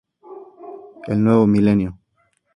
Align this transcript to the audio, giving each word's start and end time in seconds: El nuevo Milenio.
El 1.05 1.23
nuevo 1.23 1.45
Milenio. 1.45 1.99